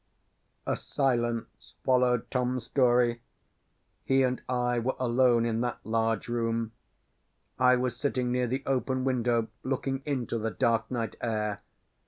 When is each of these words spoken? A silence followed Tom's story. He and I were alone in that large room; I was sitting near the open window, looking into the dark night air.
A 0.65 0.75
silence 0.75 1.75
followed 1.83 2.31
Tom's 2.31 2.63
story. 2.63 3.21
He 4.03 4.23
and 4.23 4.41
I 4.49 4.79
were 4.79 4.95
alone 4.97 5.45
in 5.45 5.61
that 5.61 5.77
large 5.83 6.27
room; 6.27 6.71
I 7.59 7.75
was 7.75 7.95
sitting 7.97 8.31
near 8.31 8.47
the 8.47 8.63
open 8.65 9.03
window, 9.03 9.49
looking 9.61 10.01
into 10.03 10.39
the 10.39 10.49
dark 10.49 10.89
night 10.89 11.17
air. 11.21 11.61